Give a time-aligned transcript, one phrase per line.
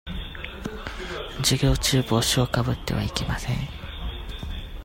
[1.43, 3.55] 授業中、帽子をかぶってはいけません。